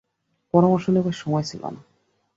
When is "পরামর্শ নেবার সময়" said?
0.53-1.43